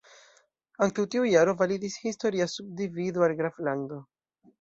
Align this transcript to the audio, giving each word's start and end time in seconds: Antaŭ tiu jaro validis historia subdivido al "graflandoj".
Antaŭ 0.85 1.03
tiu 1.15 1.27
jaro 1.31 1.53
validis 1.59 1.97
historia 2.05 2.47
subdivido 2.53 3.27
al 3.29 3.35
"graflandoj". 3.43 4.01